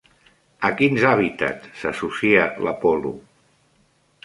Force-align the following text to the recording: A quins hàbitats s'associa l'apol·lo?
A 0.69 0.71
quins 0.79 1.05
hàbitats 1.09 1.69
s'associa 1.83 2.49
l'apol·lo? 2.69 3.15